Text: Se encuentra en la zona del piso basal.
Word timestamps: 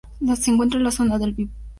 Se 0.35 0.49
encuentra 0.49 0.79
en 0.79 0.83
la 0.83 0.89
zona 0.89 1.19
del 1.19 1.35
piso 1.35 1.51
basal. 1.53 1.61